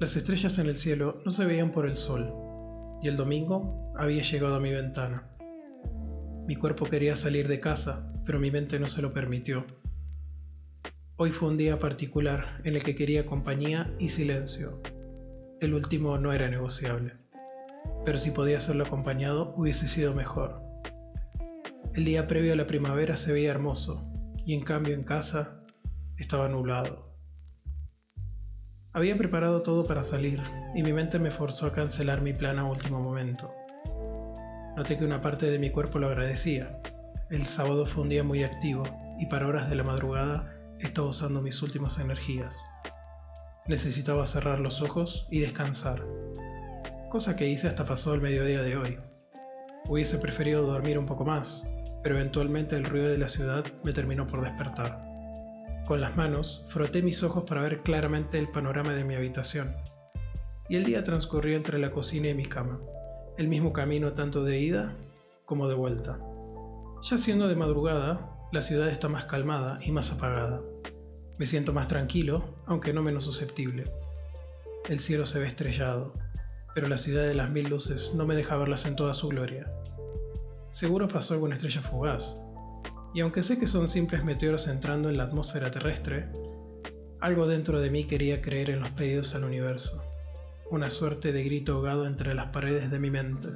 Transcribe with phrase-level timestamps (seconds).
[0.00, 2.32] Las estrellas en el cielo no se veían por el sol,
[3.02, 5.28] y el domingo había llegado a mi ventana.
[6.46, 9.66] Mi cuerpo quería salir de casa, pero mi mente no se lo permitió.
[11.16, 14.80] Hoy fue un día particular en el que quería compañía y silencio.
[15.60, 17.18] El último no era negociable,
[18.06, 20.62] pero si podía hacerlo acompañado hubiese sido mejor.
[21.94, 24.10] El día previo a la primavera se veía hermoso,
[24.46, 25.60] y en cambio en casa
[26.16, 27.09] estaba nublado.
[28.92, 30.42] Había preparado todo para salir
[30.74, 33.54] y mi mente me forzó a cancelar mi plan a último momento.
[34.76, 36.80] Noté que una parte de mi cuerpo lo agradecía.
[37.30, 38.82] El sábado fue un día muy activo
[39.16, 42.60] y para horas de la madrugada estaba usando mis últimas energías.
[43.68, 46.04] Necesitaba cerrar los ojos y descansar,
[47.10, 48.98] cosa que hice hasta pasado el mediodía de hoy.
[49.88, 51.64] Hubiese preferido dormir un poco más,
[52.02, 55.09] pero eventualmente el ruido de la ciudad me terminó por despertar.
[55.90, 59.74] Con las manos froté mis ojos para ver claramente el panorama de mi habitación.
[60.68, 62.78] Y el día transcurrió entre la cocina y mi cama,
[63.36, 64.94] el mismo camino tanto de ida
[65.46, 66.20] como de vuelta.
[67.02, 70.62] Ya siendo de madrugada, la ciudad está más calmada y más apagada.
[71.40, 73.82] Me siento más tranquilo, aunque no menos susceptible.
[74.88, 76.14] El cielo se ve estrellado,
[76.72, 79.74] pero la ciudad de las mil luces no me deja verlas en toda su gloria.
[80.68, 82.36] Seguro pasó alguna estrella fugaz,
[83.14, 86.28] y aunque sé que son simples meteoros entrando en la atmósfera terrestre,
[87.20, 90.02] algo dentro de mí quería creer en los pedidos al universo,
[90.70, 93.48] una suerte de grito ahogado entre las paredes de mi mente,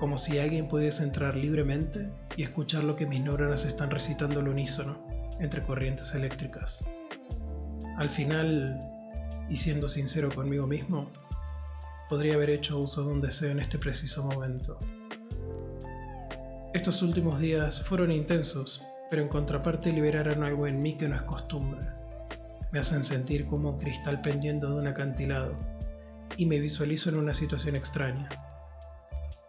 [0.00, 4.48] como si alguien pudiese entrar libremente y escuchar lo que mis neuronas están recitando al
[4.48, 5.06] unísono
[5.40, 6.84] entre corrientes eléctricas.
[7.98, 8.80] Al final,
[9.48, 11.10] y siendo sincero conmigo mismo,
[12.08, 14.78] podría haber hecho uso de un deseo en este preciso momento.
[16.76, 21.22] Estos últimos días fueron intensos, pero en contraparte liberaron algo en mí que no es
[21.22, 21.80] costumbre.
[22.70, 25.56] Me hacen sentir como un cristal pendiendo de un acantilado
[26.36, 28.28] y me visualizo en una situación extraña.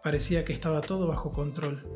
[0.02, 1.86] Parecía que estaba todo bajo control,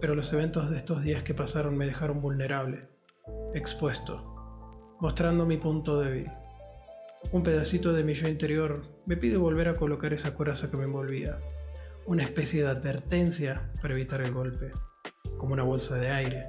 [0.00, 2.86] pero los eventos de estos días que pasaron me dejaron vulnerable,
[3.52, 4.24] expuesto,
[5.00, 6.30] mostrando mi punto débil.
[7.32, 10.84] Un pedacito de mi yo interior me pide volver a colocar esa coraza que me
[10.84, 11.40] envolvía
[12.10, 14.72] una especie de advertencia para evitar el golpe,
[15.38, 16.44] como una bolsa de aire,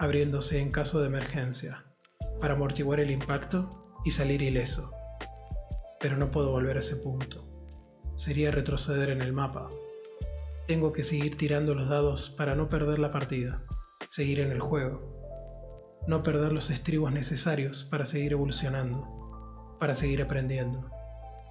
[0.00, 1.84] abriéndose en caso de emergencia,
[2.40, 4.90] para amortiguar el impacto y salir ileso.
[6.00, 7.46] Pero no puedo volver a ese punto.
[8.16, 9.70] Sería retroceder en el mapa.
[10.66, 13.62] Tengo que seguir tirando los dados para no perder la partida,
[14.08, 20.90] seguir en el juego, no perder los estribos necesarios para seguir evolucionando, para seguir aprendiendo.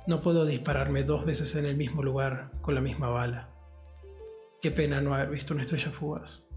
[0.08, 3.50] No puedo dispararme dos veces en el mismo lugar con la misma bala.
[4.62, 6.48] Qué pena no haber visto una estrella fugaz.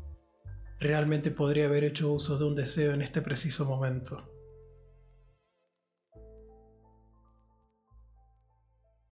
[0.78, 4.38] Realmente podría haber hecho uso de un deseo en este preciso momento.